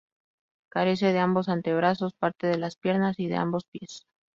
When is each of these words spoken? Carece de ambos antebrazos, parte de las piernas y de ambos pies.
Carece 0.71 1.13
de 1.13 1.19
ambos 1.19 1.47
antebrazos, 1.47 2.13
parte 2.15 2.47
de 2.47 2.57
las 2.57 2.75
piernas 2.75 3.19
y 3.19 3.27
de 3.27 3.35
ambos 3.35 3.65
pies. 3.65 4.07